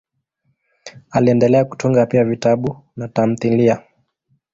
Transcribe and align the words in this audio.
Aliendelea 1.11 1.65
kutunga 1.65 2.05
pia 2.05 2.23
vitabu 2.23 2.79
na 2.95 3.07
tamthiliya. 3.07 3.83